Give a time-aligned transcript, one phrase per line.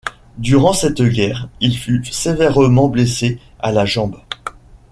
[0.39, 4.19] Durant cette guerre il fut sévèrement blessé à la jambe.